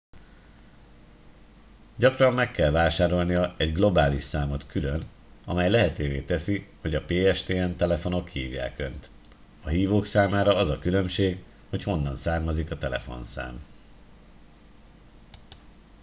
[1.95, 5.05] gyakran meg kell vásárolnia egy globális számot külön
[5.45, 9.09] amely lehetővé teszi hogy a pstn telefonok hívják önt
[9.63, 13.63] a hívók számára az a különbség hogy honnan származik a telefonszám